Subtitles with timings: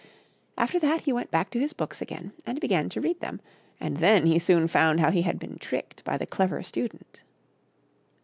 [0.57, 3.39] After that he went back to his books again and began to read them,
[3.79, 7.21] and then he soon found how he had been tricked by the Clever Student.